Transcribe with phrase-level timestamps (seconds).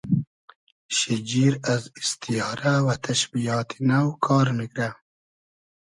[0.97, 4.89] شیجیر از ایستیارۂ و تئشبیات نۆ کار میگرۂ